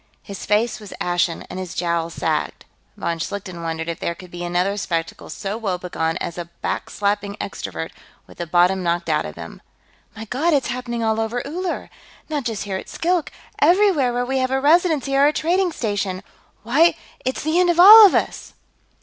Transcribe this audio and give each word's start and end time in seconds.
His 0.23 0.47
face 0.47 0.79
was 0.79 0.93
ashen, 0.99 1.45
and 1.47 1.59
his 1.59 1.75
jowls 1.75 2.15
sagged. 2.15 2.65
Von 2.97 3.19
Schlichten 3.19 3.61
wondered 3.61 3.87
if 3.87 3.99
there 3.99 4.15
could 4.15 4.31
be 4.31 4.43
another 4.43 4.75
spectacle 4.75 5.29
so 5.29 5.59
woe 5.59 5.77
begone 5.77 6.17
as 6.17 6.39
a 6.39 6.45
back 6.45 6.89
slapping 6.89 7.35
extrovert 7.35 7.91
with 8.25 8.39
the 8.39 8.47
bottom 8.47 8.81
knocked 8.81 9.09
out 9.09 9.27
of 9.27 9.35
him. 9.35 9.61
"My 10.15 10.25
God, 10.25 10.55
it's 10.55 10.69
happening 10.69 11.03
all 11.03 11.19
over 11.19 11.45
Uller! 11.45 11.91
Not 12.29 12.45
just 12.45 12.63
here 12.63 12.77
at 12.77 12.89
Skilk; 12.89 13.29
everywhere 13.59 14.11
where 14.11 14.25
we 14.25 14.39
have 14.39 14.49
a 14.49 14.59
residency 14.59 15.15
or 15.15 15.27
a 15.27 15.31
trading 15.33 15.71
station. 15.71 16.23
Why, 16.63 16.95
it's 17.23 17.43
the 17.43 17.59
end 17.59 17.69
of 17.69 17.79
all 17.79 18.03
of 18.03 18.15
us!" 18.15 18.55